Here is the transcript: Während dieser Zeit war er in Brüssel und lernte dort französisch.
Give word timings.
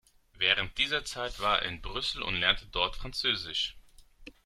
Während 0.39 0.79
dieser 0.79 1.05
Zeit 1.05 1.39
war 1.41 1.61
er 1.61 1.69
in 1.69 1.79
Brüssel 1.83 2.23
und 2.23 2.33
lernte 2.33 2.65
dort 2.65 2.95
französisch. 2.95 3.75